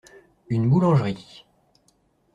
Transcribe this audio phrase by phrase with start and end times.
[0.49, 1.45] Une boulangerie.